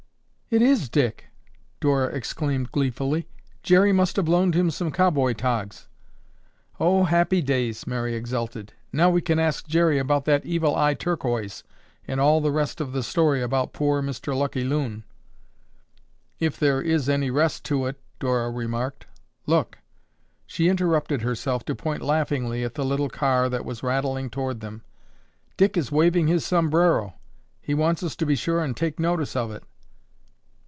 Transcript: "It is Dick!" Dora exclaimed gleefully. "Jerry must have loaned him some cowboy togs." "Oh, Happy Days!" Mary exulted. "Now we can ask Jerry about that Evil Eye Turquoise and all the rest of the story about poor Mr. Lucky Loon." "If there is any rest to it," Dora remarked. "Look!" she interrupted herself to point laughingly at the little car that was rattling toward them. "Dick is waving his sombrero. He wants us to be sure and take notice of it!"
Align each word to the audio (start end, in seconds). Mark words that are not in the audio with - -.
"It 0.53 0.61
is 0.61 0.89
Dick!" 0.89 1.27
Dora 1.79 2.07
exclaimed 2.07 2.73
gleefully. 2.73 3.25
"Jerry 3.63 3.93
must 3.93 4.17
have 4.17 4.27
loaned 4.27 4.53
him 4.53 4.69
some 4.69 4.91
cowboy 4.91 5.31
togs." 5.31 5.87
"Oh, 6.77 7.05
Happy 7.05 7.41
Days!" 7.41 7.87
Mary 7.87 8.15
exulted. 8.15 8.73
"Now 8.91 9.09
we 9.09 9.21
can 9.21 9.39
ask 9.39 9.65
Jerry 9.65 9.97
about 9.97 10.25
that 10.25 10.45
Evil 10.45 10.75
Eye 10.75 10.93
Turquoise 10.93 11.63
and 12.05 12.19
all 12.19 12.41
the 12.41 12.51
rest 12.51 12.81
of 12.81 12.91
the 12.91 13.01
story 13.01 13.41
about 13.41 13.71
poor 13.71 14.01
Mr. 14.01 14.35
Lucky 14.35 14.65
Loon." 14.65 15.05
"If 16.37 16.59
there 16.59 16.81
is 16.81 17.07
any 17.07 17.31
rest 17.31 17.63
to 17.67 17.85
it," 17.85 17.97
Dora 18.19 18.51
remarked. 18.51 19.05
"Look!" 19.45 19.77
she 20.45 20.67
interrupted 20.67 21.21
herself 21.21 21.63
to 21.63 21.75
point 21.75 22.01
laughingly 22.01 22.65
at 22.65 22.73
the 22.73 22.83
little 22.83 23.09
car 23.09 23.47
that 23.47 23.63
was 23.63 23.83
rattling 23.83 24.29
toward 24.29 24.59
them. 24.59 24.81
"Dick 25.55 25.77
is 25.77 25.93
waving 25.93 26.27
his 26.27 26.45
sombrero. 26.45 27.13
He 27.61 27.73
wants 27.73 28.03
us 28.03 28.17
to 28.17 28.25
be 28.25 28.35
sure 28.35 28.61
and 28.61 28.75
take 28.75 28.99
notice 28.99 29.33
of 29.33 29.49
it!" 29.49 29.63